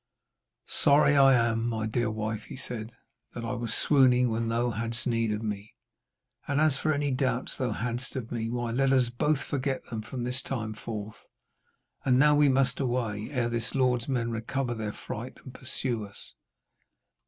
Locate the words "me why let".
8.31-8.91